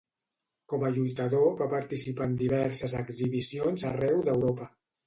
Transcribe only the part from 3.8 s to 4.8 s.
arreu d'Europa.